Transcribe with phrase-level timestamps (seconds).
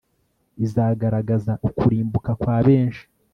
[0.65, 3.03] izagaragaza ukurimbuka kwa benshi